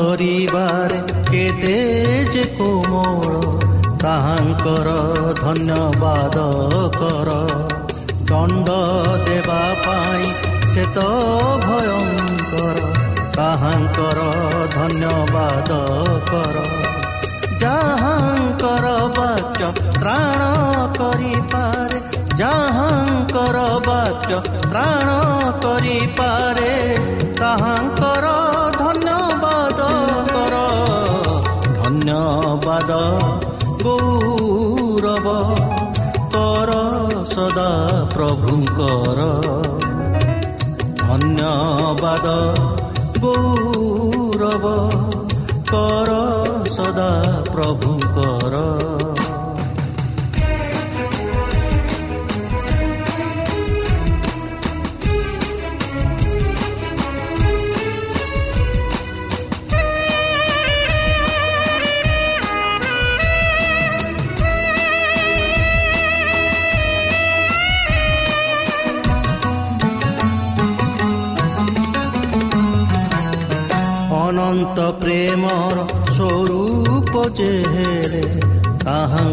କରିବାରେ 0.00 0.98
କେତେ 1.30 1.78
ଯେ 2.34 2.44
କୋମଳ 2.52 3.32
ତାହାଙ୍କର 4.02 4.88
ଧନ୍ୟବାଦ 5.40 6.44
କର 6.94 7.34
ଦଣ୍ଡ 8.30 8.76
ଦେବା 9.26 9.58
ପାଇଁ 9.82 10.30
ସେ 10.70 10.84
ତ 10.96 11.04
ଭୟଙ୍କର 11.64 12.78
ତାହାଙ୍କର 13.36 14.24
ଧନ୍ୟବାଦ 14.76 15.80
କର 16.30 16.64
ଯାହାଙ୍କର 17.64 18.86
ବାକ୍ୟ 19.18 19.70
ତ୍ରାଣ 19.98 20.40
କରିପାରେ 20.98 22.00
ଯାହାଙ୍କର 22.38 23.66
ବାକ୍ୟ 23.88 24.40
ତ୍ରାଣ 24.64 25.08
କରିପାରେ 25.64 26.72
ତାହାଙ୍କର 27.40 28.26
ଧନ୍ୟବାଦ 32.30 32.96
ଗୌରବ 33.80 35.28
କର 36.34 36.70
ସଦା 37.32 37.64
ପ୍ରଭୁଙ୍କର 38.12 39.24
ଧନ୍ୟବାଦ 41.00 42.26
ଗୌରବ 43.24 44.74
କର 45.72 46.10
ସଦା 46.76 47.10
ପ୍ରଭୁଙ୍କର 47.50 48.62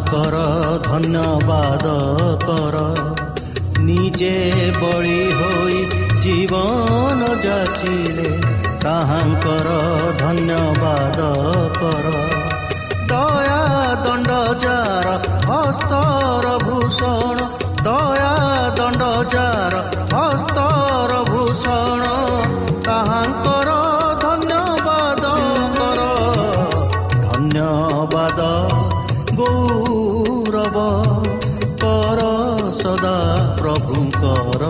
ତାହାଙ୍କର 0.07 0.37
ଧନ୍ୟବାଦ 0.83 1.85
କର 2.43 2.75
ନିଜେ 3.87 4.35
ବଳି 4.75 5.17
ହୋଇ 5.39 5.79
ଜୀବନ 6.23 7.27
ଯାଚିଲେ 7.45 8.29
ତାହାଙ୍କର 8.83 9.73
ଧନ୍ୟବାଦ 10.21 11.27
କର 11.75 12.13
ଦୟା 13.11 13.59
ଦଣ୍ଡ 14.05 14.39
ଯାର 14.63 15.17
ହସ୍ତର 15.49 16.55
ଭୂଷଣ 16.65 17.49
ଦୟା 17.83 18.31
ଦଣ୍ଡ 18.79 19.11
ଯାର 19.35 19.83
ହସ୍ତର 20.15 21.21
ଭୂଷଣ 21.31 22.03
ତାହାଙ୍କର 22.87 23.75
ଧନ୍ୟବାଦ 24.23 25.35
କର 25.77 26.09
ଧନ୍ୟବାଦ 27.25 28.51
ଗୌରବ 29.38 30.76
କର 31.82 32.20
ସଦା 32.80 33.16
ପ୍ରଭୁଙ୍କର 33.58 34.62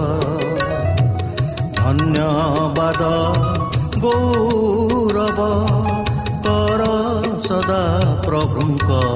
ଧନ୍ୟବାଦ 1.79 3.03
ଗୌରବ 4.05 5.41
କର 6.47 6.83
ସଦା 7.47 7.83
ପ୍ରଭୁଙ୍କର 8.27 9.16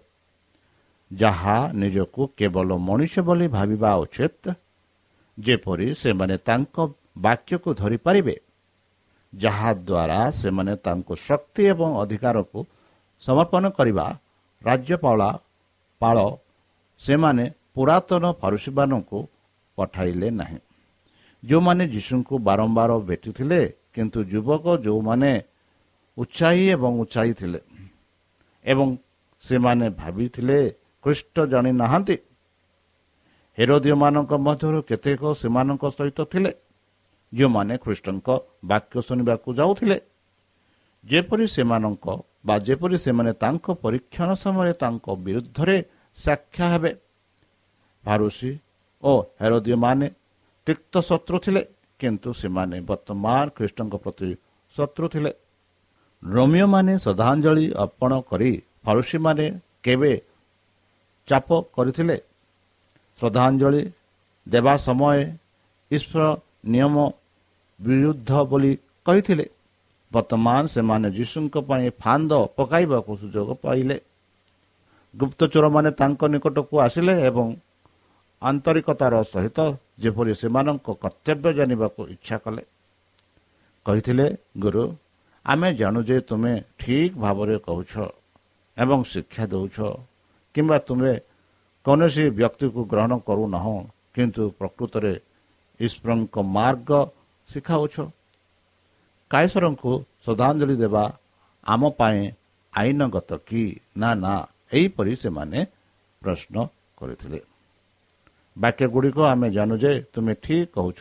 ଯାହା 1.11 1.57
ନିଜକୁ 1.81 2.23
କେବଳ 2.39 2.71
ମଣିଷ 2.89 3.15
ବୋଲି 3.27 3.47
ଭାବିବା 3.57 3.91
ଉଚିତ 4.05 4.45
ଯେପରି 5.39 5.87
ସେମାନେ 6.03 6.37
ତାଙ୍କ 6.49 6.77
ବାକ୍ୟକୁ 7.25 7.71
ଧରିପାରିବେ 7.81 8.37
ଯାହାଦ୍ୱାରା 9.33 10.21
ସେମାନେ 10.41 10.73
ତାଙ୍କୁ 10.87 11.15
ଶକ୍ତି 11.29 11.63
ଏବଂ 11.73 11.91
ଅଧିକାରକୁ 12.03 12.59
ସମର୍ପଣ 13.23 13.65
କରିବା 13.79 14.07
ରାଜ୍ୟପାଳ 14.63 15.21
ପାଳ 16.01 16.17
ସେମାନେ 17.03 17.45
ପୁରାତନ 17.75 18.25
ଫାରୁସୀମାନଙ୍କୁ 18.41 19.19
ପଠାଇଲେ 19.79 20.29
ନାହିଁ। 20.41 20.59
ଯେଉଁମାନେ 21.43 21.85
ଯୀଶୁଙ୍କୁ 21.95 22.35
ବାରମ୍ବାର 22.49 22.91
ଭେଟିଥିଲେ 23.09 23.61
କିନ୍ତୁ 23.95 24.19
ଯୁବକ 24.33 24.65
ଯେଉଁମାନେ 24.85 25.33
ଉତ୍ସାହୀ 26.17 26.65
ଏବଂ 26.75 26.93
ଉତ୍ସାହୀ 27.03 27.33
ଥିଲେ 27.41 27.61
ଏବଂ 28.65 28.89
ସେମାନେ 29.43 29.87
ଭାବିଥିଲେ 30.01 30.59
ଖ୍ରୀଷ୍ଟ 31.05 31.37
ଜାଣିନାହାନ୍ତି 31.53 32.17
ହେରୋଦିଓମାନଙ୍କ 33.59 34.33
ମଧ୍ୟରୁ 34.47 34.81
କେତେକ 34.89 35.23
ସେମାନଙ୍କ 35.43 35.85
ସହିତ 35.97 36.19
ଥିଲେ। 36.33 36.53
ଯେଉଁମାନେ 37.33 37.75
ଖ୍ରୀଷ୍ଟଙ୍କ 37.85 38.29
ବାକ୍ୟ 38.65 38.95
ଶୁଣିବାକୁ 39.09 39.49
ଯାଉଥିଲେ। 39.61 39.97
ଯେପରି 41.05 41.47
ସେମାନଙ୍କ 41.57 42.07
ବା 42.47 42.55
ଯେପରି 42.67 42.97
ସେମାନେ 42.99 43.33
ତାଙ୍କ 43.43 43.67
ପରୀକ୍ଷଣ 43.83 44.29
ସମୟରେ 44.43 44.73
ତାଙ୍କ 44.83 45.07
ବିରୁଦ୍ଧରେ 45.27 45.77
ସାକ୍ଷା 46.19 46.67
ହେବେ। 46.73 46.91
ଫାରୁସି 48.05 48.51
ଓ 49.03 49.13
ହେରୋଦିଓମାନେ 49.41 50.07
ତିକ୍ତ 50.67 50.95
ଶତ୍ରୁ 51.01 51.37
ଥିଲେ 51.45 51.63
କିନ୍ତୁ 52.01 52.31
ସେମାନେ 52.33 52.77
ବର୍ତ୍ତମାନ 52.81 53.45
ଖ୍ରୀଷ୍ଟଙ୍କ 53.57 53.95
ପ୍ରତି 54.05 54.31
ଶତ୍ରୁ 54.77 55.07
ଥିଲେ। 55.15 55.33
ରୋମିଓମାନେ 56.23 56.93
ଶ୍ରଦ୍ଧାଞ୍ଜଳି 56.99 57.67
ଅର୍ପଣ 57.85 58.13
କରି 58.31 58.53
ଫାରୁସିମାନେ 58.89 59.47
କେବେ 59.85 60.13
ଚାପ 61.29 61.49
କରିଥିଲେ? 61.77 62.17
ଶ୍ରଦ୍ଧାଞ୍ଜଳି 63.19 63.83
ଦେବା 64.49 64.75
ସମୟରେ 64.87 65.25
ଈଶ୍ୱର 65.91 66.23
ନିୟମ 66.73 66.97
ବିରୁଦ୍ଧ 67.81 68.31
ବୋଲି 68.51 68.73
କହିଥିଲେ। 69.07 69.47
ବର୍ତ୍ତମାନ 70.13 70.63
ସେମାନେ 70.67 71.09
ଯୀଶୁଙ୍କ 71.11 71.55
ପାଇଁ 71.69 71.91
ଫାନ୍ଦ 72.01 72.33
ପକାଇବାକୁ 72.57 73.13
ସୁଯୋଗ 73.21 73.49
ପାଇଲେ। 73.63 73.97
ଗୁପ୍ତଚୋରମାନେ 75.15 75.91
ତାଙ୍କ 75.91 76.21
ନିକଟକୁ 76.33 76.75
ଆସିଲେ 76.81 77.15
ଏବଂ 77.29 77.47
ଆନ୍ତରିକତାର 78.43 79.15
ସହିତ 79.23 79.59
ଯେପରି 80.01 80.33
ସେମାନଙ୍କ 80.35 80.87
କର୍ତ୍ତବ୍ୟ 81.03 81.49
ଜାଣିବାକୁ 81.59 82.01
ଇଚ୍ଛା 82.15 82.37
କଲେ। 82.39 82.63
କହିଥିଲେ 83.87 84.27
ଗୁରୁ 84.59 84.85
ଆମେ 85.47 85.69
ଜାଣୁ 85.75 86.01
ଯେ 86.03 86.17
ତୁମେ 86.21 86.53
ଠିକ୍ 86.79 87.15
ଭାବରେ 87.19 87.57
କହୁଛ। 87.59 87.93
ଏବଂ 88.79 89.01
ଶିକ୍ଷା 89.13 89.45
ଦେଉଛ। 89.53 89.77
କିମ୍ବା 90.55 90.79
ତୁମେ 90.79 91.13
କୌଣସି 91.87 92.25
ବ୍ୟକ୍ତିକୁ 92.39 92.81
ଗ୍ରହଣ 92.93 93.13
କରୁନାହୁଁ 93.19 93.79
କିନ୍ତୁ 94.15 94.43
ପ୍ରକୃତରେ 94.59 95.15
ଈଶ୍ୱରଙ୍କ 95.81 96.37
ମାର୍ଗ 96.57 96.91
ଶିଖାଉଛ। 97.51 97.97
କାୟସରଙ୍କୁ 99.31 99.93
ଶ୍ରଦ୍ଧାଞ୍ଜଳି 100.25 100.77
ଦେବା 100.83 101.05
ଆମ 101.67 101.83
ପାଇଁ 101.99 102.21
ଆଇନଗତ 102.73 103.31
କି? 103.49 103.63
ନା 103.97 104.11
ନା 104.15 104.35
ଏହିପରି 104.73 105.13
ସେମାନେ 105.23 105.59
ପ୍ରଶ୍ନ 106.23 106.57
କରିଥିଲେ। 106.99 107.41
ବାକ୍ୟ 108.57 108.85
ଗୁଡ଼ିକ 108.95 109.19
ଆମେ 109.33 109.49
ଜାଣୁ 109.51 109.75
ଯେ 109.83 109.93
ତୁମେ 110.13 110.35
ଠିକ୍ 110.45 110.73
କହୁଛ 110.77 111.01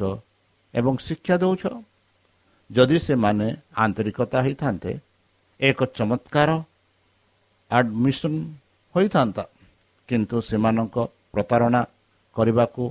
ଏବଂ 0.74 0.93
ଶିକ୍ଷା 0.98 1.36
ଦେଉଛ। 1.43 1.63
ଯଦି 2.69 2.98
ସେମାନେ 3.00 3.48
ଆନ୍ତରିକତା 3.77 4.38
ହୋଇଥାନ୍ତେ 4.41 4.91
ଏକ 5.60 5.79
ଚମତ୍କାର 5.98 6.50
ଆଡମିସନ୍ 7.71 8.39
ହୋଇଥାନ୍ତା। 8.95 9.43
କିନ୍ତୁ 10.09 10.38
ସେମାନଙ୍କ 10.50 10.97
ପ୍ରତାରଣା 11.33 11.81
କରିବାକୁ 12.36 12.83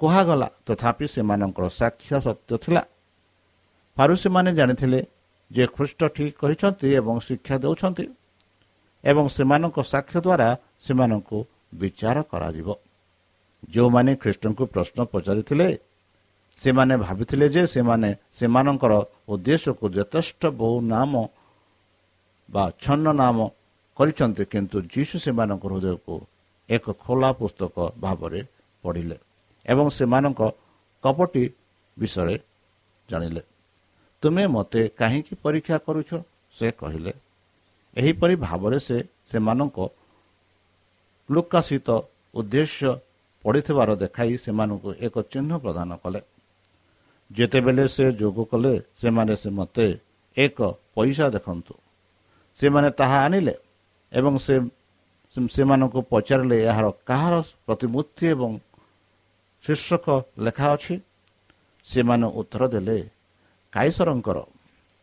କୁହାଗଲା। 0.00 0.48
ତଥାପି 0.66 1.06
ସେମାନଙ୍କର 1.14 1.64
ସାକ୍ଷ୍ୟ 1.80 2.16
ସତ୍ୟ 2.26 2.54
ଥିଲା। 2.64 2.82
ଫାରୁସିମାନେ 3.96 4.50
ଜାଣିଥିଲେ 4.58 5.00
ଯେ 5.50 5.64
ଖ୍ରୀଷ୍ଟ 5.76 6.00
ଠିକ୍ 6.16 6.38
କହିଛନ୍ତି 6.40 6.86
ଏବଂ 7.00 7.16
ଶିକ୍ଷା 7.28 7.56
ଦେଉଛନ୍ତି 7.64 8.04
ଏବଂ 9.04 9.24
ସେମାନଙ୍କ 9.36 9.76
ସାକ୍ଷ୍ୟ 9.92 10.18
ଦ୍ୱାରା 10.26 10.48
ସେମାନଙ୍କୁ 10.84 11.38
ବିଚାର 11.80 12.16
କରାଯିବ। 12.32 12.68
ଯେଉଁମାନେ 13.72 14.12
ଖ୍ରୀଷ୍ଟଙ୍କୁ 14.22 14.64
ପ୍ରଶ୍ନ 14.74 14.98
ପଚାରିଥିଲେ 15.12 15.68
ସେମାନେ 16.60 16.94
ଭାବିଥିଲେ 16.96 17.46
ଯେ 17.54 17.62
ସେମାନେ 17.74 18.10
ସେମାନଙ୍କର 18.38 18.92
ଉଦ୍ଦେଶ୍ୟକୁ 19.28 19.86
ଯଥେଷ୍ଟ 19.96 20.42
ବହୁ 20.58 20.76
ନାମ 20.94 21.12
ବା 22.48 22.64
ଛନ୍ନ 22.82 23.06
ନାମ 23.22 23.38
କରିଛନ୍ତି 24.02 24.44
କିନ୍ତୁ 24.52 24.78
ଯୀଶୁ 24.94 25.16
ସେମାନଙ୍କ 25.24 25.64
ହୃଦୟକୁ 25.72 26.14
ଏକ 26.68 26.84
ଖୋଲା 27.04 27.30
ପୁସ୍ତକ 27.38 27.76
ଭାବରେ 28.04 28.40
ପଢ଼ିଲେ 28.84 29.16
ଏବଂ 29.66 29.86
ସେମାନଙ୍କ 29.98 30.40
କପଟି 31.04 31.44
ବିଷୟରେ 31.96 32.36
ଜାଣିଲେ। 33.08 33.42
ତୁମେ 34.22 34.44
ମୋତେ 34.56 34.82
କାହିଁକି 35.00 35.34
ପରୀକ୍ଷା 35.44 35.76
କରୁଛ? 35.86 36.10
ସେ 36.54 36.66
କହିଲେ 36.80 37.12
ଏହିପରି 37.96 38.34
ଭାବରେ 38.46 38.78
ସେ 38.86 38.96
ସେମାନଙ୍କ 39.30 39.78
ଲୁକାଶିତ 41.28 41.88
ଉଦ୍ଦେଶ୍ୟ 42.34 42.90
ପଡ଼ିଥିବାର 43.44 43.90
ଦେଖାଇ 44.02 44.34
ସେମାନଙ୍କୁ 44.44 44.90
ଏକ 45.06 45.14
ଚିହ୍ନ 45.32 45.50
ପ୍ରଦାନ 45.64 45.90
କଲେ। 46.02 46.20
ଯେତେବେଳେ 47.30 47.84
ସେ 47.94 48.04
ଯୋଗ 48.20 48.38
କଲେ 48.50 48.74
ସେମାନେ 49.00 49.34
ସେ 49.42 49.48
ମୋତେ 49.58 49.86
ଏକ 50.36 50.58
ପଇସା 50.94 51.26
ଦେଖନ୍ତୁ। 51.36 51.74
ସେମାନେ 52.58 52.88
ତାହା 52.98 53.18
ଆଣିଲେ 53.26 53.54
ଏବଂ 54.12 54.34
ସେ 54.44 54.54
ସେମାନଙ୍କୁ 55.54 56.00
ପଚାରିଲେ 56.12 56.56
ଏହାର 56.70 56.86
କାହାର 57.08 57.34
ପ୍ରତିମୂର୍ତ୍ତି 57.66 58.24
ଏବଂ 58.34 58.50
ଶୀର୍ଷକ 59.64 60.06
ଲେଖା 60.44 60.66
ଅଛି? 60.76 60.94
ସେମାନେ 61.86 62.26
ଉତ୍ତର 62.40 62.62
ଦେଲେ 62.74 62.98
କାଇସରଙ୍କର 63.72 64.38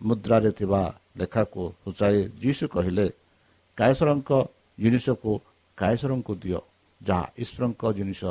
ମୁଦ୍ରାରେ 0.02 0.52
ଥିବା 0.60 0.82
ଲେଖାକୁ 1.20 1.64
ସୂଚାଇ 1.84 2.20
ଯୀଶୁ 2.44 2.66
କହିଲେ 2.76 3.06
କାଇସରଙ୍କ 3.78 4.30
ଜିନିଷକୁ 4.80 5.32
କାଇସରଙ୍କୁ 5.78 6.34
ଦିଅ 6.44 6.60
ଯାହା 7.02 7.26
ଈଶ୍ୱରଙ୍କ 7.44 7.84
ଜିନିଷ 7.98 8.22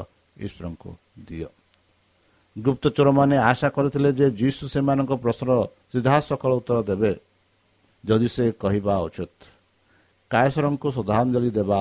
ଈଶ୍ୱରଙ୍କୁ 0.45 0.91
ଦିଅ 1.29 1.49
ଗୁପ୍ତଚୋରମାନେ 2.57 3.37
ଆଶା 3.51 3.69
କରିଥିଲେ 3.77 4.11
ଯେ 4.19 4.27
ଯୀଶୁ 4.41 4.65
ସେମାନଙ୍କ 4.75 5.13
ପ୍ରଶ୍ନର 5.23 5.59
ସିଧାସଖଳ 5.93 6.53
ଉତ୍ତର 6.61 6.79
ଦେବେ। 6.91 7.13
ଯଦି 8.05 8.29
ସେ 8.35 8.45
କହିବା 8.63 8.95
ଉଚିତ 9.07 9.39
କାୟସରଙ୍କୁ 10.31 10.89
ଶ୍ରଦ୍ଧାଞ୍ଜଳି 10.95 11.51
ଦେବା 11.59 11.81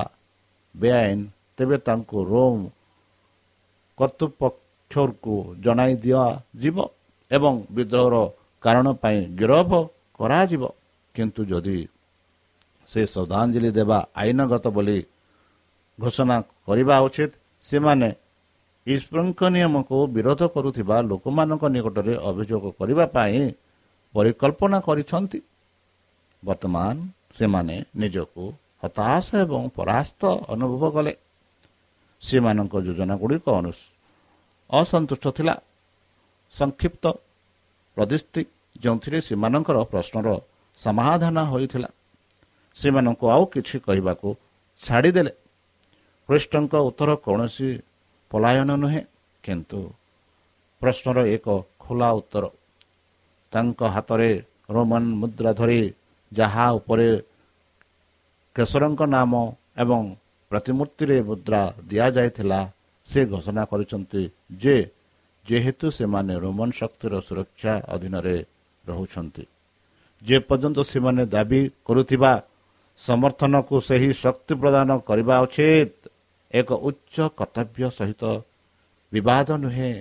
ବେଆଇନ 0.76 1.20
ତେବେ 1.58 1.78
ତାଙ୍କୁ 1.88 2.18
ରୋମ 2.32 2.58
କର୍ତ୍ତୃପକ୍ଷକୁ 3.98 5.36
ଜଣାଇ 5.64 5.94
ଦିଆଯିବ 6.04 6.78
ଏବଂ 7.32 7.54
ବିଦ୍ରୋହର 7.76 8.16
କାରଣ 8.64 8.86
ପାଇଁ 9.02 9.20
ଗିରଫ 9.40 9.72
କରାଯିବ। 10.20 10.64
କିନ୍ତୁ 11.16 11.42
ଯଦି 11.52 11.80
ସେ 12.90 13.02
ଶ୍ରଦ୍ଧାଞ୍ଜଳି 13.14 13.70
ଦେବା 13.78 14.00
ଆଇନଗତ 14.22 14.66
ବୋଲି 14.76 15.00
ଘୋଷଣା 16.00 16.38
କରିବା 16.68 16.96
ଉଚିତ 17.06 17.32
ସେମାନେ 17.64 18.10
ଈଶ୍ୱରଙ୍କ 18.88 19.42
ନିୟମକୁ 19.56 19.98
ବିରୋଧ 20.16 20.42
କରୁଥିବା 20.54 20.96
ଲୋକମାନଙ୍କ 21.10 21.64
ନିକଟରେ 21.76 22.14
ଅଭିଯୋଗ 22.30 22.66
କରିବା 22.80 23.06
ପାଇଁ 23.16 23.42
ପରିକଳ୍ପନା 24.16 24.78
କରିଛନ୍ତି। 24.88 25.40
ବର୍ତ୍ତମାନ 26.44 26.96
ସେମାନେ 27.36 27.76
ନିଜକୁ 27.96 28.44
ହତାଶ 28.84 29.26
ଏବଂ 29.36 29.64
ପରାସ୍ତ 29.70 30.22
ଅନୁଭବ 30.54 30.84
କଲେ। 30.92 31.14
ସେମାନଙ୍କ 32.22 32.74
ଯୋଜନା 32.88 33.16
ଗୁଡ଼ିକ 33.18 33.46
ଅସନ୍ତୁଷ୍ଟ 34.70 35.26
ଥିଲା। 35.28 35.56
ସଂକ୍ଷିପ୍ତ 36.54 37.06
ପ୍ରଦିଷ୍ଟି 37.98 38.42
ଯେଉଁଥିରେ 38.80 39.22
ସେମାନଙ୍କର 39.22 39.78
ପ୍ରଶ୍ନର 39.84 40.28
ସମାଧାନ 40.80 41.38
ହୋଇଥିଲା। 41.52 41.90
ସେମାନଙ୍କୁ 42.78 43.26
ଆଉ 43.30 43.44
କିଛି 43.46 43.76
କହିବାକୁ 43.80 44.28
ଛାଡ଼ିଦେଲେ। 44.84 45.32
ଖ୍ରୀଷ୍ଟଙ୍କ 46.30 46.74
ଉତ୍ତର 46.90 47.10
କୌଣସି 47.16 47.70
ପଲାୟନ 48.32 48.70
ନୁହେଁ 48.76 49.02
କିନ୍ତୁ 49.44 49.80
ପ୍ରଶ୍ନର 50.82 51.18
ଏକ 51.26 51.48
ଖୋଲା 51.80 52.10
ଉତ୍ତର। 52.12 52.46
ତାଙ୍କ 53.52 53.80
ହାତରେ 53.84 54.30
ରୋମାନ 54.70 55.04
ମୁଦ୍ରା 55.22 55.52
ଧରି 55.54 55.82
ଯାହା 56.32 56.66
ଉପରେ 56.72 57.10
କେଶରଙ୍କ 58.56 59.02
ନାମ 59.16 59.32
ଏବଂ 59.78 60.02
ପ୍ରତିମୂର୍ତ୍ତିରେ 60.52 61.18
ମୁଦ୍ରା 61.22 61.62
ଦିଆଯାଇଥିଲା 61.90 62.60
ସେ 63.08 63.20
ଘୋଷଣା 63.26 63.64
କରିଛନ୍ତି 63.72 64.24
ଯେ 64.62 64.76
ଯେହେତୁ 65.46 65.86
ସେମାନେ 65.92 66.34
ରୋମାନ 66.44 66.70
ଶକ୍ତିର 66.80 67.14
ସୁରକ୍ଷା 67.28 67.74
ଅଧୀନରେ 67.94 68.38
ରହୁଛନ୍ତି। 68.86 69.44
ଯେପର୍ଯ୍ୟନ୍ତ 70.22 70.80
ସେମାନେ 70.94 71.24
ଦାବି 71.26 71.62
କରୁଥିବା 71.86 72.32
ସମର୍ଥନକୁ 73.00 73.76
ସେହି 73.80 74.12
ଶକ୍ତି 74.24 74.54
ପ୍ରଦାନ 74.62 74.90
କରିବା 75.08 75.36
ଉଚିତ 75.46 75.96
ଏକ 76.54 76.70
ଉଚ୍ଚ 76.88 77.16
କର୍ତ୍ତବ୍ୟ 77.38 77.84
ସହିତ 77.98 78.24
ବିବାଦ 79.12 79.48
ନୁହେଁ 79.64 79.94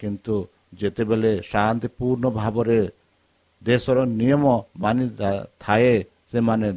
କିନ୍ତୁ 0.00 0.36
ଯେତେବେଳେ 0.74 1.32
ଶାନ୍ତିପୂର୍ଣ୍ଣ 1.52 2.24
ଭାବରେ 2.30 2.80
ଦେଶର 3.66 3.98
ନିୟମ 4.20 4.44
ମାନି 4.82 5.04
ଥାଏ 5.62 5.92
ସେମାନେ 6.30 6.68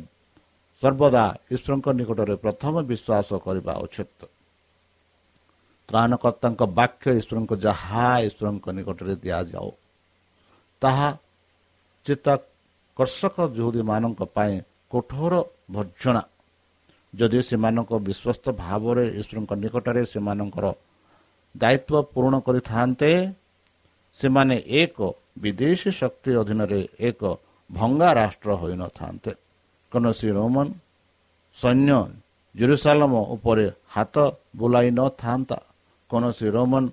ସର୍ବଦା 0.82 1.24
ଈଶ୍ୱରଙ୍କ 1.54 1.88
ନିକଟରେ 2.00 2.36
ପ୍ରଥମ 2.44 2.74
ବିଶ୍ୱାସ 2.90 3.30
କରିବା 3.46 3.74
ଉଚିତ। 3.86 4.20
ତ୍ରାଣକର୍ତ୍ତାଙ୍କ 5.90 6.62
ବାକ୍ୟ 6.80 7.06
ଈଶ୍ୱରଙ୍କ 7.20 7.52
ଯାହା 7.66 8.08
ଈଶ୍ୱରଙ୍କ 8.28 8.66
ନିକଟରେ 8.78 9.14
ଦିଆଯାଉ 9.24 9.70
ତାହା 10.82 11.10
ଚିତ୍ତାକର୍ଷକ 12.06 13.36
ଯୁହୁଦୀମାନଙ୍କ 13.58 14.22
ପାଇଁ 14.36 14.54
କଠୋର 14.92 15.34
ଭର୍ଜନା। 15.76 16.24
ଯଦି 17.14 17.40
ସେମାନଙ୍କ 17.50 17.92
ବିଶ୍ୱସ୍ତ 18.08 18.46
ଭାବରେ 18.64 19.04
ଈଶ୍ୱରଙ୍କ 19.20 19.52
ନିକଟରେ 19.64 20.02
ସେମାନଙ୍କର 20.14 20.66
ଦାୟିତ୍ୱ 21.56 22.08
ପୂରଣ 22.14 22.34
କରିଥାନ୍ତେ 22.48 23.12
ସେମାନେ 24.18 24.56
ଏକ 24.82 24.98
ବିଦେଶୀ 25.42 25.90
ଶକ୍ତି 26.02 26.32
ଅଧୀନରେ 26.42 26.82
ଏକ 27.10 27.22
ଭଙ୍ଗା 27.70 28.10
ରାଷ୍ଟ୍ର 28.20 28.50
ହୋଇନଥାନ୍ତେ। 28.62 29.32
କୌଣସି 29.92 30.28
ରୋମନ 30.38 30.68
ସୈନ୍ୟ 31.58 32.00
ଜେରୁସାଲମ 32.56 33.14
ଉପରେ 33.36 33.66
ହାତ 33.96 34.16
ବୁଲାଇ 34.60 34.90
ନଥାନ୍ତା। 35.00 35.58
କୌଣସି 36.10 36.48
ରୋମନ 36.56 36.84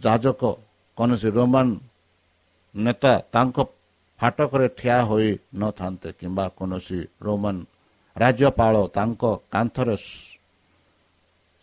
ଯାଜକ 0.00 0.42
କୌଣସି 0.98 1.28
ରୋମାନ 1.36 1.66
ନେତା 2.74 3.12
ତାଙ୍କ 3.34 3.56
ଫାଟକରେ 4.20 4.66
ଠିଆ 4.78 4.98
ହୋଇ 5.08 5.30
ନଥାନ୍ତେ 5.62 6.08
କିମ୍ବା 6.18 6.44
କୌଣସି 6.58 7.00
ରୋମାନ 7.26 7.56
ରାଜ୍ୟପାଳ 8.16 8.74
ତାଙ୍କ 8.96 9.22
କାନ୍ଥରେ 9.54 9.96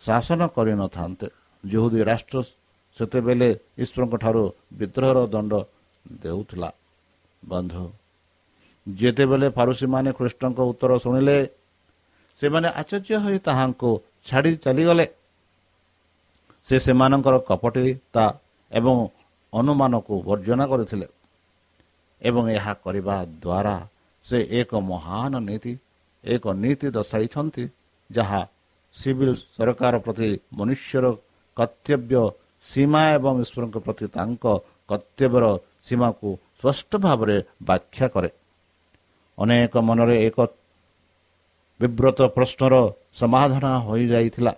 ଶାସନ 0.01 0.41
କରିନଥାନ୍ତେ। 0.55 1.27
ଯେହୁଦୀ 1.63 2.01
ରାଷ୍ଟ୍ର 2.09 2.37
ସେତେବେଳେ 2.97 3.49
ଈଶ୍ୱରଙ୍କ 3.83 4.13
ଠାରୁ 4.23 4.43
ବିଦ୍ରୋହର 4.79 5.19
ଦଣ୍ଡ 5.33 5.53
ଦେଉଥିଲା। 6.23 6.69
ବନ୍ଧୁ 7.43 7.83
ଯେତେବେଳେ 8.87 9.47
ଫାରୁସୀମାନେ 9.57 10.09
ଖ୍ରୀଷ୍ଟଙ୍କ 10.17 10.59
ଉତ୍ତର 10.71 10.91
ଶୁଣିଲେ 11.03 11.37
ସେମାନେ 12.39 12.67
ଆଶ୍ଚର୍ଯ୍ୟ 12.79 13.15
ହୋଇ 13.23 13.37
ତାହାଙ୍କୁ 13.47 13.89
ଛାଡ଼ି 14.27 14.51
ଚାଲିଗଲେ। 14.63 15.05
ସେ 16.67 16.75
ସେମାନଙ୍କର 16.85 17.35
କପଟିତା 17.49 18.25
ଏବଂ 18.71 18.95
ଅନୁମାନକୁ 19.53 20.13
ବର୍ଜନା 20.27 20.65
କରିଥିଲେ 20.71 21.07
ଏବଂ 22.21 22.43
ଏହା 22.57 22.73
କରିବା 22.83 23.15
ଦ୍ୱାରା 23.43 23.75
ସେ 24.25 24.37
ଏକ 24.59 24.71
ମହାନ 24.91 25.33
ନୀତି 25.47 25.73
ଏକ 26.23 26.43
ନୀତି 26.63 26.87
ଦର୍ଶାଇଛନ୍ତି 26.97 27.63
ଯାହା 28.09 28.41
ସିଭିଲ 28.95 29.29
ସରକାର 29.55 29.93
ପ୍ରତି 30.05 30.29
ମନୁଷ୍ୟର 30.57 31.05
କର୍ତ୍ତବ୍ୟ 31.57 32.23
ସୀମା 32.63 33.01
ଏବଂ 33.17 33.33
ଈଶ୍ୱରଙ୍କ 33.43 33.77
ପ୍ରତି 33.85 34.05
ତାଙ୍କ 34.15 34.43
କର୍ତ୍ତବ୍ୟର 34.89 35.45
ସୀମାକୁ 35.87 36.29
ସ୍ପଷ୍ଟ 36.59 36.91
ଭାବରେ 37.05 37.37
ବ୍ୟାଖ୍ୟା 37.67 38.07
କରେ। 38.13 38.29
ଅନେକ 39.37 39.73
ମନରେ 39.87 40.15
ଏକ 40.27 40.37
ବିବ୍ରତ 41.79 42.19
ପ୍ରଶ୍ନର 42.35 42.73
ସମାଧାନ 43.21 43.65
ହୋଇଯାଇଥିଲା। 43.87 44.53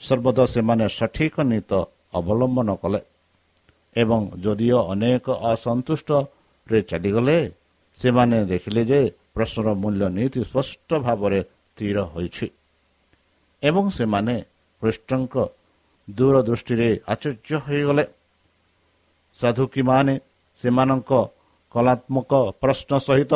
ସର୍ବଦା 0.00 0.44
ସେମାନେ 0.54 0.86
ସଠିକ 0.98 1.34
ନୀତ 1.50 1.70
ଅବଲମ୍ବନ 2.18 2.68
କଲେ 2.82 3.00
ଏବଂ 3.96 4.20
ଯଦିଓ 4.44 4.78
ଅନେକ 4.92 5.26
ଅସନ୍ତୁଷ୍ଟରେ 5.50 6.78
ଚାଲିଗଲେ 6.90 7.38
ସେମାନେ 7.98 8.38
ଦେଖିଲେ 8.52 8.82
ଯେ 8.90 9.00
ପ୍ରଶ୍ନର 9.34 9.68
ମୂଲ୍ୟ 9.82 10.06
ନୀତି 10.16 10.40
ସ୍ପଷ୍ଟ 10.50 10.90
ଭାବରେ 11.06 11.40
ସ୍ଥିର 11.68 11.96
ହୋଇଛି 12.12 12.46
ଏବଂ 13.62 13.84
ସେମାନେ 13.98 14.34
କୃଷ୍ଣଙ୍କ 14.82 15.34
ଦୂରଦୃଷ୍ଟିରେ 16.08 17.00
ଆଶ୍ଚର୍ଯ୍ୟ 17.08 17.56
ହୋଇଗଲେ। 17.64 18.04
ସାଧୁକୀମାନେ 19.38 20.14
ସେମାନଙ୍କ 20.58 21.12
କଳାତ୍ମକ 21.74 22.32
ପ୍ରଶ୍ନ 22.60 22.92
ସହିତ 22.98 23.34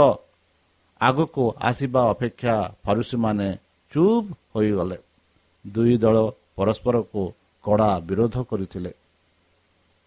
ଆଗକୁ 1.01 1.43
ଆସିବା 1.61 2.03
ଅପେକ୍ଷା 2.11 2.55
ଫରୁସିମାନେ 2.85 3.49
ଚୁପ୍ 3.93 4.29
ହୋଇଗଲେ। 4.55 4.99
ଦୁଇ 5.65 5.95
ଦଳ 5.99 6.17
ପରସ୍ପରକୁ 6.57 7.23
କଡ଼ା 7.65 7.91
ବିରୋଧ 8.01 8.37
କରିଥିଲେ। 8.51 8.93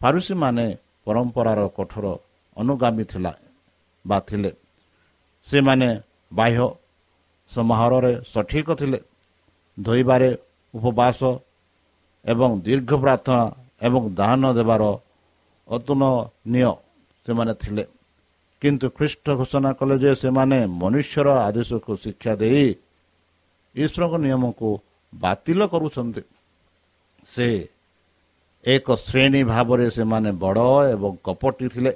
ଫାରୁସିମାନେ 0.01 0.65
ପରମ୍ପରାର 1.05 1.59
କଠୋର 1.77 2.05
ଅନୁଗାମୀ 2.57 3.03
ଥିଲା 3.03 3.33
ବା 4.07 4.17
ଥିଲେ। 4.27 4.51
ସେମାନେ 5.47 5.89
ବାହ୍ୟ 6.33 6.67
ସମାରୋହରେ 7.51 8.13
ସଠିକ 8.33 8.67
ଥିଲେ। 8.75 8.99
ଧୋଇବାରେ 9.77 10.29
ଉପବାସ 10.73 11.19
ଏବଂ 12.25 12.49
ଦୀର୍ଘ 12.65 12.91
ପ୍ରାର୍ଥନା 13.03 13.43
ଏବଂ 13.87 14.01
ଦାନ 14.19 14.41
ଦେବାର 14.57 14.83
ଅତୁଳନୀୟ 15.67 16.71
ସେମାନେ 17.25 17.53
ଥିଲେ। 17.63 17.83
କିନ୍ତୁ 18.61 18.87
ଖ୍ରୀଷ୍ଟ 18.97 19.25
ଘୋଷଣା 19.39 19.71
କଲେ 19.79 19.95
ଯେ 20.03 20.11
ସେମାନେ 20.23 20.57
ମନୁଷ୍ୟର 20.81 21.27
ଆଦେଶକୁ 21.47 21.91
ଶିକ୍ଷା 22.03 22.33
ଦେଇ 22.41 22.67
ଈଶ୍ୱରଙ୍କ 23.75 24.13
ନିୟମକୁ 24.25 24.69
ବାତିଲ 25.13 25.59
କରୁଛନ୍ତି। 25.73 26.21
ସେ 27.27 27.47
ଏକ 28.65 28.87
ଶ୍ରେଣୀ 29.07 29.41
ଭାବରେ 29.53 29.87
ସେମାନେ 29.97 30.29
ବଡ଼ 30.43 30.67
ଏବଂ 30.95 31.11
କପଟି 31.25 31.67
ଥିଲେ। 31.73 31.91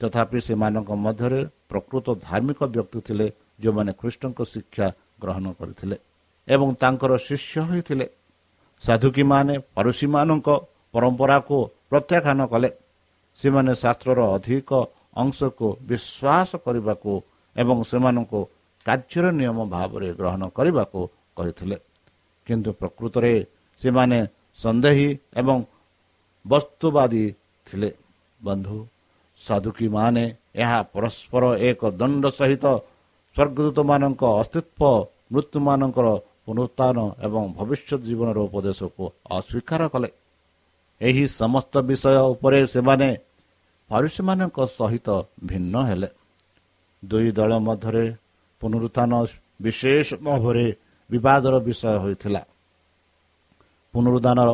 ତଥାପି 0.00 0.38
ସେମାନଙ୍କ 0.46 0.90
ମଧ୍ୟରେ 1.04 1.40
ପ୍ରକୃତ 1.70 2.06
ଧାର୍ମିକ 2.26 2.60
ବ୍ୟକ୍ତି 2.74 3.00
ଥିଲେ 3.06 3.26
ଯେଉଁମାନେ 3.62 3.92
ଖ୍ରୀଷ୍ଟଙ୍କ 4.00 4.38
ଶିକ୍ଷା 4.52 4.86
ଗ୍ରହଣ 5.22 5.46
କରିଥିଲେ 5.58 5.96
ଏବଂ 6.48 6.68
ତାଙ୍କର 6.82 7.12
ଶିଷ୍ୟ 7.28 7.54
ହୋଇଥିଲେ। 7.68 8.06
ସାଧୁକୀମାନେ 8.82 9.54
ପାରୁସୀମାନଙ୍କ 9.74 10.48
ପରମ୍ପରାକୁ 10.94 11.56
ପ୍ରତ୍ୟାଖ୍ୟାନ 11.90 12.40
କଲେ। 12.52 12.70
ସେମାନେ 13.38 13.72
ଶାସ୍ତ୍ରର 13.82 14.20
ଅଧିକ 14.36 14.70
ଅଂଶକୁ 15.22 15.66
ବିଶ୍ୱାସ 15.88 16.50
କରିବାକୁ 16.64 17.12
ଏବଂ 17.56 17.76
ସେମାନଙ୍କୁ 17.90 18.40
କାର୍ଯ୍ୟର 18.86 19.24
ନିୟମ 19.38 19.58
ଭାବରେ 19.74 20.08
ଗ୍ରହଣ 20.18 20.42
କରିବାକୁ 20.56 21.00
କହିଥିଲେ। 21.36 21.76
କିନ୍ତୁ 22.46 22.70
ପ୍ରକୃତରେ 22.80 23.34
ସେମାନେ 23.80 24.18
ସନ୍ଦେହୀ 24.62 25.08
ଏବଂ 25.40 25.56
ବସ୍ତୁବାଦୀ 26.44 27.24
ଥିଲେ। 27.66 27.90
ବନ୍ଧୁ 28.40 28.78
ସାଧୁକୀମାନେ 29.40 30.24
ଏହା 30.62 30.78
ପରସ୍ପର 30.92 31.42
ଏକ 31.68 31.80
ଦଣ୍ଡ 32.00 32.24
ସହିତ 32.38 32.64
ସ୍ୱର୍ଗଦୂତମାନଙ୍କ 33.36 34.22
ଅସ୍ତିତ୍ୱ 34.40 35.06
ମୃତ୍ୟୁମାନଙ୍କର 35.32 36.08
ପୁନରୁତ୍ଥାନ 36.46 36.98
ଏବଂ 37.26 37.42
ଭବିଷ୍ୟତ 37.58 38.00
ଜୀବନର 38.08 38.38
ଉପଦେଶକୁ 38.48 39.04
ଅସ୍ୱୀକାର 39.36 39.82
କଲେ 39.92 40.08
ଏହି 41.00 41.24
ସମସ୍ତ 41.40 41.74
ବିଷୟ 41.88 42.16
ଉପରେ 42.34 42.58
ସେମାନେ 42.74 43.08
ପାରୁସୀମାନଙ୍କ 43.90 44.58
ସହିତ 44.78 45.08
ଭିନ୍ନ 45.48 45.74
ହେଲେ। 45.88 46.08
ଦୁଇ 47.02 47.28
ଦଳ 47.38 47.52
ମଧ୍ୟରେ 47.66 48.04
ପୁନରୁତ୍ଥାନ 48.62 49.12
ବିଶେଷ 49.64 50.08
ଭାବରେ 50.26 50.66
ବିବାଦର 51.10 51.54
ବିଷୟ 51.66 51.94
ହୋଇଥିଲା। 52.02 52.42
ପୁନରୁଦ୍ଧାନର 53.94 54.50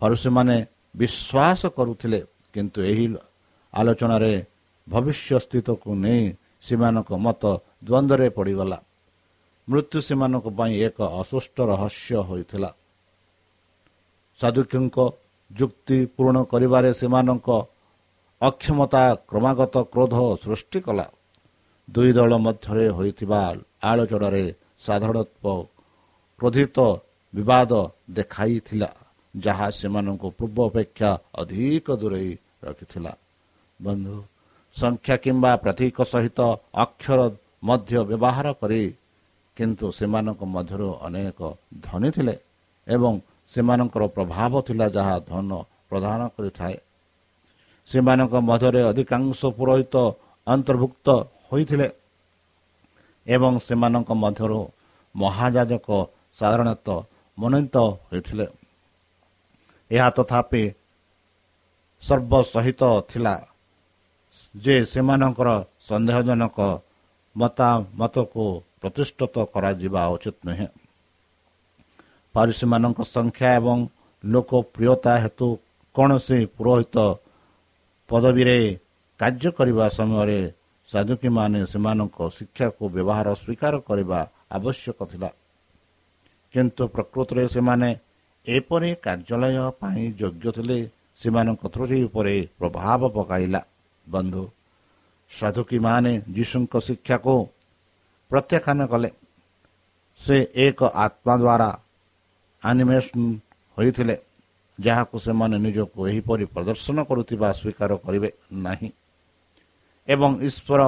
ପରୁଷମାନେ 0.00 0.56
ବିଶ୍ୱାସ 0.94 1.60
କରୁଥିଲେ 1.76 2.20
କିନ୍ତୁ 2.54 2.80
ଏହି 2.90 3.06
ଆଲୋଚନାରେ 3.74 4.32
ଭବିଷ୍ୟ 4.86 5.30
ସ୍ଥିତକୁ 5.44 5.90
ନେଇ 6.04 6.24
ସେମାନଙ୍କ 6.66 7.10
ମତ 7.24 7.42
ଦ୍ୱନ୍ଦ୍ୱରେ 7.86 8.28
ପଡ଼ିଗଲା। 8.36 8.78
ମୃତ୍ୟୁ 9.68 9.98
ସେମାନଙ୍କ 10.08 10.46
ପାଇଁ 10.58 10.74
ଏକ 10.86 10.98
ଅସୁଷ୍ଟ 11.20 11.56
ରହସ୍ୟ 11.70 12.16
ହୋଇଥିଲା। 12.28 12.70
ସାଧୁକ୍ୟଙ୍କ 14.40 14.96
ଯୁକ୍ତି 15.50 15.98
ପୂରଣ 16.14 16.36
କରିବାରେ 16.52 16.90
ସେମାନଙ୍କ 17.00 17.48
ଅକ୍ଷମତା 18.40 19.02
କ୍ରମାଗତ 19.28 19.74
କ୍ରୋଧ 19.92 20.16
ସୃଷ୍ଟି 20.42 20.78
କଲା। 20.86 21.06
ଦୁଇ 21.88 22.10
ଦଳ 22.18 22.32
ମଧ୍ୟରେ 22.46 22.86
ହୋଇଥିବା 22.96 23.40
ଆଲୋଚନାରେ 23.90 24.44
ସାଧାରଣତଃ 24.84 25.58
କ୍ରୋଧିତ 26.38 26.78
ବିବାଦ 27.34 27.72
ଦେଖାଇଥିଲା 28.16 28.90
ଯାହା 29.34 29.66
ସେମାନଙ୍କୁ 29.78 30.28
ପୂର୍ବ 30.38 30.58
ଅପେକ୍ଷା 30.70 31.10
ଅଧିକ 31.40 31.86
ଦୂରେଇ 32.00 32.32
ରଖିଥିଲା। 32.64 33.12
ବନ୍ଧୁ 33.80 34.16
ସଂଖ୍ୟା 34.76 35.16
କିମ୍ବା 35.24 35.52
ପ୍ରତୀକ 35.64 35.96
ସହିତ 36.12 36.38
ଅକ୍ଷର 36.84 37.20
ମଧ୍ୟ 37.68 37.92
ବ୍ୟବହାର 38.10 38.46
କରି 38.60 38.82
କିନ୍ତୁ 39.56 39.86
ସେମାନଙ୍କ 39.98 40.40
ମଧ୍ୟରୁ 40.54 40.88
ଅନେକ 41.06 41.38
ଧନୀ 41.86 42.10
ଥିଲେ 42.16 42.34
ଏବଂ 42.86 43.12
ସେମାନଙ୍କର 43.52 44.02
ପ୍ରଭାବ 44.16 44.52
ଥିଲା 44.66 44.86
ଯାହା 44.96 45.16
ଧନ 45.30 45.50
ପ୍ରଦାନ 45.88 46.20
କରିଥାଏ। 46.34 46.76
ସେମାନଙ୍କ 47.88 48.34
ମଧ୍ୟରେ 48.48 48.80
ଅଧିକାଂଶ 48.90 49.40
ପୁରୋହିତ 49.58 49.94
ଅନ୍ତର୍ଭୁକ୍ତ 50.46 51.06
ହୋଇଥିଲେ 51.48 51.88
ଏବଂ 53.26 53.52
ସେମାନଙ୍କ 53.66 54.10
ମଧ୍ୟରୁ 54.24 54.60
ମହାଯାଜକ 55.14 55.88
ସାଧାରଣତଃ 56.38 56.98
ମନୋନୀତ 57.38 57.76
ହୋଇଥିଲେ। 58.06 58.46
ଏହା 59.90 60.08
ତଥାପି 60.16 60.62
ସର୍ବସହିତ 62.02 62.82
ଥିଲା 63.10 63.34
ଯେ 64.54 64.74
ସେମାନଙ୍କର 64.92 65.48
ସନ୍ଦେହଜନକ 65.88 66.58
ମତାମତକୁ 67.36 68.44
ପ୍ରତିଷ୍ଠିତ 68.80 69.34
କରାଯିବା 69.54 70.02
ଉଚିତ 70.14 70.36
ନୁହେଁ। 70.46 70.68
ପାରିସୀମାନଙ୍କ 72.34 72.98
ସଂଖ୍ୟା 73.16 73.48
ଏବଂ 73.60 73.78
ଲୋକପ୍ରିୟତା 74.24 75.12
ହେତୁ 75.24 75.48
କୌଣସି 75.94 76.38
ପୁରୋହିତ 76.56 76.96
ପଦବୀରେ 78.08 78.58
କାର୍ଯ୍ୟ 79.20 79.50
କରିବା 79.58 79.86
ସମୟରେ 79.98 80.40
ସାଧୁକୀମାନେ 80.88 81.60
ସେମାନଙ୍କ 81.72 82.18
ଶିକ୍ଷାକୁ 82.36 82.82
ବ୍ୟବହାର 82.94 83.28
ସ୍ୱୀକାର 83.40 83.74
କରିବା 83.88 84.20
ଆବଶ୍ୟକ 84.56 84.98
ଥିଲା। 85.10 85.30
କିନ୍ତୁ 86.54 86.82
ପ୍ରକୃତରେ 86.94 87.44
ସେମାନେ 87.48 87.90
ଏପରି 88.46 88.90
କାର୍ଯ୍ୟାଳୟ 89.06 89.70
ପାଇଁ 89.80 90.02
ଯୋଗ୍ୟ 90.20 90.46
ଥିଲେ 90.56 90.78
ସେମାନଙ୍କ 91.18 91.62
ତ୍ରୁଟି 91.74 91.98
ଉପରେ 92.08 92.36
ପ୍ରଭାବ 92.58 93.00
ପକାଇଲା। 93.16 93.60
ବନ୍ଧୁ 94.06 94.42
ସାଧୁକୀମାନେ 95.30 96.12
ଯୀଶୁଙ୍କ 96.36 96.74
ଶିକ୍ଷାକୁ 96.86 97.34
ପ୍ରତ୍ୟାଖ୍ୟାନ 98.30 98.80
କଲେ। 98.92 99.10
ସେ 100.20 100.36
ଏକ 100.66 100.80
ଆତ୍ମା 101.04 101.34
ଦ୍ୱାରା 101.42 101.70
ଆନିମେସନ 102.62 103.20
ହୋଇଥିଲେ 103.76 104.16
ଯାହାକୁ 104.78 105.16
ସେମାନେ 105.18 105.56
ନିଜକୁ 105.58 105.98
ଏହିପରି 106.10 106.44
ପ୍ରଦର୍ଶନ 106.54 106.98
କରୁଥିବା 107.08 107.48
ସ୍ୱୀକାର 107.58 107.90
କରିବେ 108.04 108.30
ନାହିଁ। 108.66 108.90
ଏବଂ 110.08 110.30
ଈଶ୍ୱର 110.48 110.82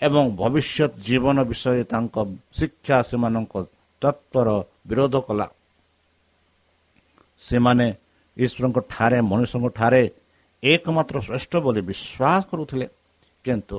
ଏବଂ 0.00 0.24
ଭବିଷ୍ୟତ 0.36 0.92
ଜୀବନ 1.06 1.36
ବିଷୟରେ 1.50 1.84
ତାଙ୍କ 1.92 2.16
ଶିକ୍ଷା 2.58 2.96
ସେମାନଙ୍କ 3.08 3.54
ତତ୍ଵର 4.02 4.48
ବିରୋଧ 4.88 5.14
କଲା। 5.26 5.46
ସେମାନେ 7.40 7.86
ଈଶ୍ୱରଙ୍କ 8.36 8.78
ଠାରେ 8.92 9.18
ମନୁଷ୍ୟଙ୍କ 9.30 9.66
ଠାରେ 9.78 10.02
ଏକମାତ୍ର 10.62 11.16
ଶ୍ରେଷ୍ଠ 11.26 11.52
ବୋଲି 11.64 11.80
ବିଶ୍ୱାସ 11.80 12.42
କରୁଥିଲେ। 12.50 12.86
କିନ୍ତୁ 13.46 13.78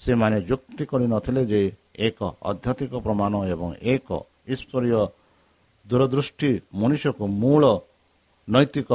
ସେମାନେ 0.00 0.36
ଯୁକ୍ତି 0.50 0.84
କରିନଥିଲେ 0.90 1.42
ଯେ 1.52 1.60
ଏକ 2.06 2.18
ଆଧ୍ୟାତ୍ମିକ 2.50 2.94
ପ୍ରମାଣ 3.06 3.32
ଏବଂ 3.52 3.68
ଏକ 3.94 4.08
ଈଶ୍ୱରୀୟ 4.54 5.00
ଦୂରଦୃଷ୍ଟି 5.86 6.50
ମଣିଷକୁ 6.80 7.24
ମୂଳ 7.42 7.62
ନୈତିକ 8.48 8.90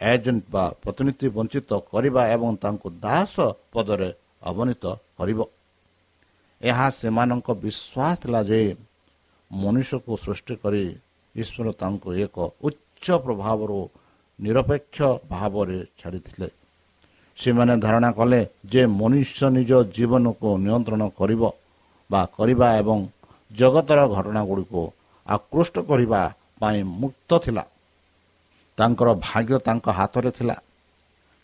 ଏଜେଣ୍ଟ 0.00 0.44
ବା 0.54 0.64
ପ୍ରତିନିଧି 0.82 1.26
ବଞ୍ଚିତ 1.36 1.70
କରିବା 1.92 2.22
ଏବଂ 2.34 2.50
ତାଙ୍କୁ 2.62 2.88
ଦାସ 3.04 3.34
ପଦରେ 3.72 4.10
ଅବନୀତ 4.50 4.84
କରିବ। 5.18 5.40
ଏହା 6.60 6.86
ସେମାନଙ୍କ 7.00 7.48
ବିଶ୍ୱାସ 7.64 8.14
ଥିଲା 8.22 8.40
ଯେ 8.50 8.60
ମନୁଷ୍ୟକୁ 9.50 10.12
ସୃଷ୍ଟି 10.24 10.54
କରି 10.62 10.84
ଈଶ୍ୱର 11.34 11.68
ତାଙ୍କୁ 11.80 12.08
ଏକ 12.24 12.36
ଉଚ୍ଚ 12.66 13.06
ପ୍ରଭାବରୁ 13.24 13.78
ନିରପେକ୍ଷ 14.38 14.98
ଭାବରେ 15.32 15.78
ଛାଡ଼ିଥିଲେ। 16.00 16.48
ସେମାନେ 17.38 17.74
ଧାରଣା 17.84 18.10
କଲେ 18.12 18.40
ଯେ 18.72 18.82
ମନୁଷ୍ୟ 19.00 19.40
ନିଜ 19.56 19.70
ଜୀବନକୁ 19.96 20.48
ନିୟନ୍ତ୍ରଣ 20.64 21.02
କରିବ 21.18 21.42
ବା 22.10 22.22
କରିବା 22.36 22.68
ଏବଂ 22.80 22.98
ଜଗତର 23.50 24.00
ଘଟଣା 24.08 24.42
ଗୁଡ଼ିକୁ 24.44 24.82
ଆକୃଷ୍ଟ 25.26 25.76
କରିବା 25.90 26.20
ପାଇଁ 26.60 26.78
ମୁକ୍ତ 27.00 27.30
ଥିଲା। 27.44 27.64
ତାଙ୍କର 28.78 29.08
ଭାଗ୍ୟ 29.26 29.54
ତାଙ୍କ 29.66 29.86
ହାତରେ 29.98 30.30
ଥିଲା। 30.30 30.56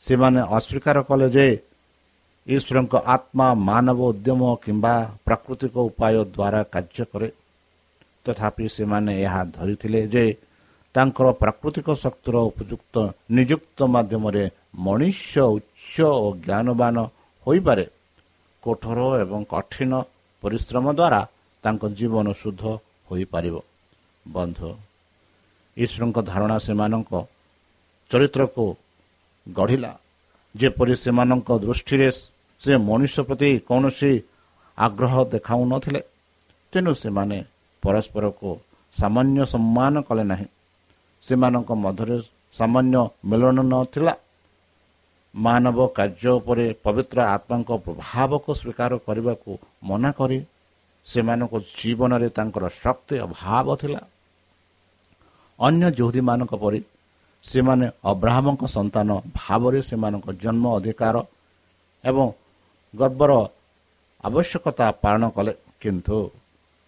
ସେମାନେ 0.04 0.40
ଅସ୍ୱୀକାର 0.56 0.96
କଲେ 1.08 1.26
ଯେ 1.36 1.46
ଈଶ୍ୱରଙ୍କ 2.46 2.94
ଆତ୍ମା 3.14 3.48
ମାନବ 3.68 3.98
ଉଦ୍ୟମ 4.10 4.40
କିମ୍ବା 4.64 4.94
ପ୍ରାକୃତିକ 5.24 5.74
ଉପାୟ 5.88 6.14
ଦ୍ୱାରା 6.34 6.60
କାର୍ଯ୍ୟ 6.72 7.04
କରେ। 7.12 7.28
ତଥାପି 8.24 8.64
ସେମାନେ 8.76 9.12
ଏହା 9.24 9.40
ଧରିଥିଲେ 9.56 10.00
ଯେ 10.08 10.24
ତାଙ୍କର 10.94 11.26
ପ୍ରାକୃତିକ 11.42 11.86
ଶକ୍ତିର 11.94 12.36
ଉପଯୁକ୍ତ 12.50 12.94
ନିଯୁକ୍ତ 13.30 13.78
ମାଧ୍ୟମରେ 13.94 14.44
ମଣିଷ 14.74 15.38
ଉଚ୍ଚ 15.56 15.96
ଓ 16.02 16.28
ଜ୍ଞାନବାନ 16.46 16.96
ହୋଇପାରେ। 17.46 17.86
କଠୋର 18.62 18.98
ଏବଂ 19.22 19.40
କଠିନ 19.52 19.92
ପରିଶ୍ରମ 20.42 20.86
ଦ୍ୱାରା 20.98 21.20
ତାଙ୍କ 21.64 21.82
ଜୀବନ 21.98 22.26
ଶୁଦ୍ଧ 22.40 22.62
ହୋଇପାରିବ। 23.08 23.56
ବନ୍ଧୁ 24.26 24.70
ଈଶ୍ୱରଙ୍କ 25.76 26.18
ଧାରଣା 26.30 26.56
ସେମାନଙ୍କ 26.66 27.12
ଚରିତ୍ରକୁ 28.10 28.64
ଗଢ଼ିଲା। 29.46 29.92
ଯେପରି 30.54 30.94
ସେମାନଙ୍କ 30.96 31.48
ଦୃଷ୍ଟିରେ 31.64 32.08
ସେ 32.62 32.72
ମନୁଷ୍ୟ 32.88 33.20
ପ୍ରତି 33.28 33.50
କୌଣସି 33.68 34.12
ଆଗ୍ରହ 34.78 35.14
ଦେଖାଉନଥିଲେ 35.32 36.00
ତେଣୁ 36.72 36.92
ସେମାନେ 37.02 37.38
ପରସ୍ପରକୁ 37.82 38.50
ସାମାନ୍ୟ 38.94 39.38
ସମ୍ମାନ 39.52 39.94
କଲେ 40.08 40.24
ନାହିଁ। 40.30 40.46
ସେମାନଙ୍କ 41.24 41.70
ମଧ୍ୟରେ 41.84 42.16
ସାମାନ୍ୟ 42.58 42.96
ମିଳନ 43.30 43.58
ନଥିଲା। 43.72 44.14
ମାନବ 45.34 45.78
କାର୍ଯ୍ୟ 45.98 46.30
ଉପରେ 46.38 46.64
ପବିତ୍ର 46.84 47.18
ଆତ୍ମାଙ୍କ 47.34 47.70
ପ୍ରଭାବକୁ 47.86 48.50
ସ୍ୱୀକାର 48.60 48.92
କରିବାକୁ 49.06 49.50
ମନା 49.88 50.10
କରି 50.18 50.38
ସେମାନଙ୍କ 51.06 51.54
ଜୀବନରେ 51.78 52.28
ତାଙ୍କର 52.36 52.64
ଶକ୍ତି 52.82 53.14
ଅଭାବ 53.26 53.66
ଥିଲା। 53.82 54.00
ଅନ୍ୟ 55.58 55.84
ଯୁହୁଦୀମାନଙ୍କ 55.98 56.52
ପରି 56.62 56.80
ସେମାନେ 57.44 57.86
ଅବ୍ରାହ୍ମଙ୍କ 58.12 58.62
ସନ୍ତାନ 58.76 59.08
ଭାବରେ 59.38 59.80
ସେମାନଙ୍କ 59.88 60.26
ଜନ୍ମ 60.42 60.64
ଅଧିକାର 60.78 61.16
ଏବଂ 62.04 62.26
ଗର୍ବର 62.94 63.32
ଆବଶ୍ୟକତା 64.24 64.86
ପାଳନ 65.02 65.22
କଲେ। 65.36 65.52
କିନ୍ତୁ 65.82 66.18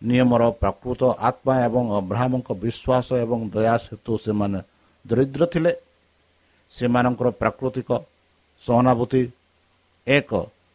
ନିୟମର 0.02 0.42
ପ୍ରକୃତ 0.62 1.02
ଆତ୍ମା 1.28 1.54
ଏବଂ 1.68 1.84
ଅବ୍ରାହ୍ମଙ୍କ 2.00 2.48
ବିଶ୍ୱାସ 2.64 3.08
ଏବଂ 3.24 3.38
ଦୟା 3.54 3.76
ହେତୁ 3.84 4.12
ସେମାନେ 4.24 4.60
ଦରିଦ୍ର 5.04 5.42
ଥିଲେ। 5.52 5.72
ସେମାନଙ୍କର 6.70 7.28
ପ୍ରାକୃତିକ 7.40 7.90
ସହାନୁଭୂତି 8.60 9.22
ଏକ 10.06 10.30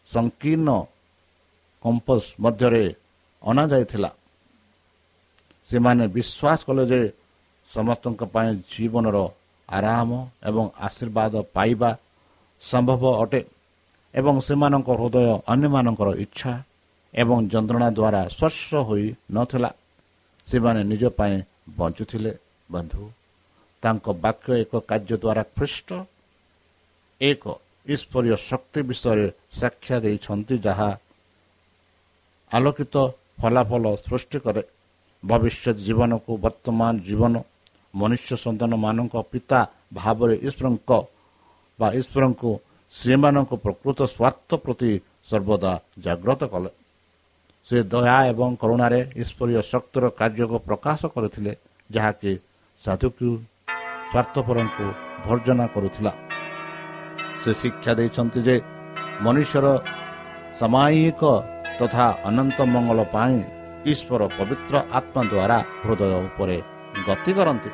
ସଂକୀର୍ଣ୍ଣ 0.09 0.69
କମ୍ପୋଜ 1.85 2.23
ମଧ୍ୟରେ 2.43 2.83
ଅଣାଯାଇଥିଲା 3.41 4.11
ସେମାନେ 5.69 6.03
ବିଶ୍ୱାସ 6.15 6.59
କଲେ 6.67 6.83
ଯେ 6.91 7.01
ସମସ୍ତଙ୍କ 7.67 8.21
ପାଇଁ 8.33 8.49
ଜୀବନର 8.71 9.17
ଆରାମ 9.69 10.09
ଏବଂ 10.49 10.65
ଆଶୀର୍ବାଦ 10.87 11.33
ପାଇବା 11.55 11.91
ସମ୍ଭବ 12.61 13.03
ଅଟେ 13.23 13.41
ଏବଂ 14.13 14.35
ସେମାନଙ୍କ 14.47 14.89
ହୃଦୟ 14.99 15.17
ଅନ୍ୟମାନଙ୍କର 15.53 16.09
ଇଚ୍ଛା 16.25 16.51
ଏବଂ 17.13 17.37
ଯନ୍ତ୍ରଣା 17.53 17.89
ଦ୍ୱାରା 17.97 18.21
ସ୍ପର୍ଶ 18.35 18.69
ହୋଇନଥିଲା 18.87 19.69
ସେମାନେ 20.47 20.81
ନିଜ 20.91 21.03
ପାଇଁ 21.19 21.35
ବଞ୍ଚୁଥିଲେ 21.79 22.31
ବନ୍ଧୁ। 22.69 23.03
ତାଙ୍କ 23.83 24.05
ବାକ୍ୟ 24.23 24.49
ଏକ 24.63 24.73
କାର୍ଯ୍ୟ 24.89 25.15
ଦ୍ୱାରା 25.23 25.43
ଖ୍ରୀଷ୍ଟ 25.55 25.89
ଏକ 27.21 27.43
ଈଶ୍ୱରୀୟ 27.85 28.35
ଶକ୍ତି 28.49 28.79
ବିଷୟରେ 28.89 29.27
ସାକ୍ଷା 29.59 29.95
ଦେଇଛନ୍ତି 30.05 30.55
ଯାହା 30.65 30.89
ଆଲୋକିତ 32.51 32.95
ଫଳାଫଳ 33.41 33.83
ସୃଷ୍ଟି 34.05 34.37
କରେ। 34.45 34.63
ଭବିଷ୍ୟତ 35.23 35.67
ଜୀବନକୁ 35.85 36.31
ବର୍ତ୍ତମାନ 36.45 36.93
ଜୀବନ 37.07 37.33
ମନୁଷ୍ୟ 37.93 38.33
ସନ୍ତାନମାନଙ୍କ 38.45 39.15
ପିତା 39.31 39.59
ଭାବରେ 39.93 40.35
ଈଶ୍ୱରଙ୍କ 40.47 40.89
ବା 41.79 41.87
ଈଶ୍ୱରଙ୍କୁ 41.99 42.49
ସେମାନଙ୍କ 42.93 43.51
ପ୍ରକୃତ 43.63 43.99
ସ୍ୱାର୍ଥ 44.13 44.49
ପ୍ରତି 44.63 44.91
ସର୍ବଦା 45.29 45.73
ଜାଗ୍ରତ 46.05 46.41
କଲେ। 46.53 46.69
ସେ 47.67 47.77
ଦୟା 47.91 48.17
ଏବଂ 48.31 48.49
କରୁଣାରେ 48.61 48.99
ଈଶ୍ୱରୀୟ 49.21 49.61
ଶକ୍ତିର 49.71 50.03
କାର୍ଯ୍ୟକୁ 50.19 50.57
ପ୍ରକାଶ 50.67 50.99
କରିଥିଲେ 51.15 51.53
ଯାହାକି 51.89 52.31
ସାଧୁକୁ 52.81 53.27
ସ୍ୱାର୍ଥପରଙ୍କୁ 54.11 54.85
ଭର୍ଜନା 55.25 55.65
କରୁଥିଲା। 55.75 56.11
ସେ 57.41 57.51
ଶିକ୍ଷା 57.61 57.91
ଦେଇଛନ୍ତି 57.99 58.39
ଯେ 58.47 58.55
ମନୁଷ୍ୟର 59.25 59.67
ସାମାୟିକ 60.59 61.21
ତଥା 61.79 62.05
ଅନନ୍ତ 62.29 62.59
ମଙ୍ଗଳ 62.73 62.99
ପାଇଁ 63.15 63.37
ଈଶ୍ୱର 63.91 64.21
ପବିତ୍ର 64.37 64.75
ଆତ୍ମା 64.97 65.21
ଦ୍ୱାରା 65.31 65.57
ହୃଦୟ 65.83 66.13
ଉପରେ 66.27 66.57
ଗତି 67.07 67.31
କରନ୍ତି। 67.37 67.71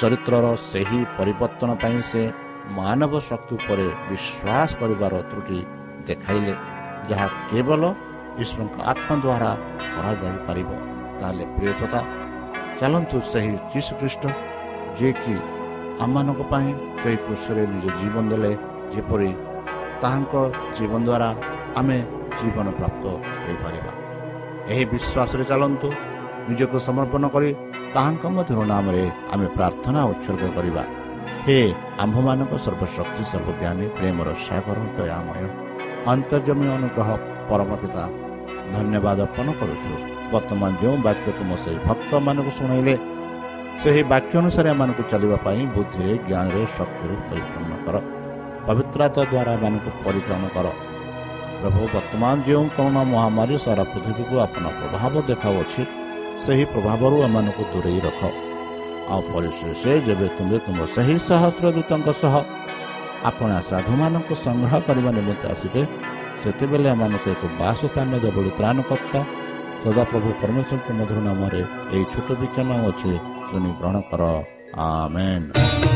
ଚରିତ୍ରର 0.00 0.46
ସେହି 0.70 1.00
ପରିବର୍ତ୍ତନ 1.18 1.70
ପାଇଁ 1.82 1.98
ସେ 2.10 2.22
ମାନବ 2.78 3.12
ଶକ୍ତି 3.28 3.52
ଉପରେ 3.58 3.86
ବିଶ୍ୱାସ 4.08 4.70
କରିବାର 4.80 5.14
ତ୍ରୁଟି 5.30 5.60
ଦେଖାଇଲେ 6.08 6.54
ଯାହା 7.08 7.26
କେବଳ 7.50 7.82
ଈଶ୍ୱରଙ୍କ 8.42 8.76
ଆତ୍ମା 8.92 9.14
ଦ୍ୱାରା 9.24 9.50
କରାଯାଇପାରିବ। 9.94 10.70
ତାହେଲେ 11.18 11.44
ପ୍ରିୟତା 11.56 12.00
ଚାଲନ୍ତୁ 12.78 13.16
ସେହି 13.32 13.54
ଯୀଶୁଖ୍ରୀଷ୍ଟ 13.72 14.24
ଯିଏକି 14.96 15.34
ଆମମାନଙ୍କ 16.04 16.40
ପାଇଁ 16.52 16.68
ସେହି 17.06 17.18
କୃଷରେ 17.24 17.62
ନିଜ 17.72 17.86
ଜୀବନ 18.00 18.24
ଦେଲେ 18.30 18.52
ଯେପରି 18.92 19.30
ତାହାଙ୍କ 20.02 20.34
ଜୀବନ 20.76 21.00
ଦ୍ୱାରା 21.08 21.28
ଆମେ 21.78 21.98
ଜୀବନ 22.38 22.66
ପ୍ରାପ୍ତ 22.78 23.04
ହୋଇପାରିବା 23.44 23.92
ଏହି 24.72 24.84
ବିଶ୍ୱାସରେ 24.92 25.44
ଚାଲନ୍ତୁ 25.50 25.88
ନିଜକୁ 26.48 26.78
ସମର୍ପଣ 26.88 27.22
କରି 27.34 27.50
ତାହାଙ୍କ 27.94 28.24
ମଧ୍ୟରୁ 28.36 28.62
ନାମରେ 28.72 29.02
ଆମେ 29.32 29.46
ପ୍ରାର୍ଥନା 29.56 30.00
ଉତ୍ସର୍ଗ 30.12 30.44
କରିବା 30.56 30.82
ହେ 31.44 31.58
ଆମ୍ଭମାନଙ୍କ 32.02 32.52
ସର୍ବଶକ୍ତି 32.64 33.22
ସର୍ବଜ୍ଞାନୀ 33.32 33.86
ପ୍ରେମର 33.98 34.28
ସାଗର 34.46 34.78
ଦୟାମୟ 34.98 35.40
ଅନ୍ତର୍ଜମୀ 36.12 36.66
ଅନୁଗ୍ରହ 36.76 37.08
ପରମ 37.50 37.70
ପିତା 37.82 38.04
ଧନ୍ୟବାଦ 38.74 39.18
ଅର୍ପଣ 39.26 39.46
କରୁଛୁ 39.60 39.92
ବର୍ତ୍ତମାନ 40.32 40.70
ଯେଉଁ 40.82 40.96
ବାକ୍ୟ 41.06 41.28
ତୁମ 41.38 41.50
ସେହି 41.62 41.78
ଭକ୍ତମାନଙ୍କୁ 41.88 42.52
ଶୁଣାଇଲେ 42.58 42.94
ସେହି 43.82 44.02
ବାକ୍ୟ 44.12 44.34
ଅନୁସାରେ 44.40 44.68
ଏମାନଙ୍କୁ 44.72 45.02
ଚାଲିବା 45.10 45.36
ପାଇଁ 45.46 45.62
ବୁଦ୍ଧିରେ 45.74 46.12
ଜ୍ଞାନରେ 46.26 46.62
ଶକ୍ତିରେ 46.76 47.14
ପରିପୂର୍ଣ୍ଣ 47.28 47.74
କର 47.84 47.96
ପବିତ୍ରତା 48.66 49.22
ଦ୍ୱାରା 49.24 49.52
ଏମାନଙ୍କୁ 49.58 49.90
ପରିଚାଳନା 50.04 50.48
କର 50.56 50.66
ପ୍ରଭୁ 51.60 51.82
ବର୍ତ୍ତମାନ 51.94 52.34
ଯେଉଁ 52.46 52.64
କରୋନା 52.76 53.02
ମହାମାରୀ 53.12 53.56
ସାରା 53.64 53.84
ପୃଥିବୀକୁ 53.92 54.34
ଆପଣ 54.46 54.64
ପ୍ରଭାବ 54.80 55.14
ଦେଖାଉଅଛି 55.30 55.82
ସେହି 56.44 56.64
ପ୍ରଭାବରୁ 56.72 57.16
ଏମାନଙ୍କୁ 57.26 57.62
ଦୂରେଇ 57.72 58.00
ରଖ 58.06 58.20
ଆଉ 59.12 59.20
ପରିଶେଷ 59.30 59.82
ଯେବେ 60.06 60.26
ତୁମେ 60.36 60.56
ତୁମ 60.64 60.78
ସେହି 60.94 61.16
ସହସ୍ର 61.28 61.66
ଦୂତଙ୍କ 61.76 62.08
ସହ 62.22 62.34
ଆପଣ 63.28 63.50
ସାଧୁମାନଙ୍କୁ 63.70 64.34
ସଂଗ୍ରହ 64.44 64.74
କରିବା 64.86 65.10
ନିମନ୍ତେ 65.18 65.46
ଆସିବେ 65.52 65.82
ସେତେବେଳେ 66.42 66.88
ଏମାନଙ୍କୁ 66.94 67.28
ଏକ 67.34 67.42
ବାସ 67.60 67.80
ସ୍ଥାନ 67.90 68.10
ଯେଭଳି 68.24 68.50
ତ୍ରାଣକର୍ତ୍ତା 68.58 69.20
ସଦାପ୍ରଭୁ 69.82 70.28
ପରମେଶ୍ୱରଙ୍କ 70.40 70.88
ମଧୁର 70.98 71.18
ନାମରେ 71.28 71.60
ଏହି 71.94 72.04
ଛୋଟ 72.12 72.28
ବିଜ୍ଞାନ 72.40 72.70
ଅଛି 72.90 73.10
ଶୁଣି 73.50 73.70
ଗ୍ରହଣ 73.78 73.96
କର। 74.10 74.22
ଆମେନ୍। 74.86 75.95